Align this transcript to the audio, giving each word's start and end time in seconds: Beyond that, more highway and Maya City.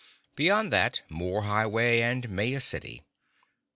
Beyond 0.35 0.73
that, 0.73 1.03
more 1.09 1.43
highway 1.43 2.01
and 2.01 2.27
Maya 2.27 2.59
City. 2.59 3.03